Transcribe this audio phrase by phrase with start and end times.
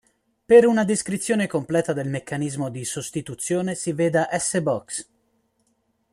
[0.49, 5.07] Per una descrizione completa del meccanismo di sostituzione si veda S-box.